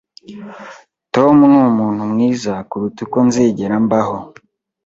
[1.13, 4.17] Tom numuntu mwiza kuruta uko nzigera mbaho.